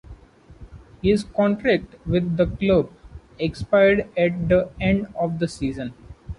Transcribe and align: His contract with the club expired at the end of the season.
His 1.03 1.23
contract 1.25 1.93
with 2.07 2.35
the 2.35 2.47
club 2.47 2.89
expired 3.37 4.09
at 4.17 4.49
the 4.49 4.71
end 4.79 5.13
of 5.15 5.37
the 5.37 5.47
season. 5.47 5.93